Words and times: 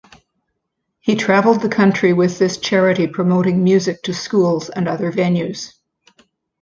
He 0.99 1.13
travelled 1.13 1.61
the 1.61 1.69
country 1.69 2.11
with 2.11 2.39
this 2.39 2.57
charity 2.57 3.05
promoting 3.05 3.63
music 3.63 4.01
to 4.05 4.15
schools 4.15 4.67
and 4.71 4.87
other 4.87 5.11
venues. 5.11 5.75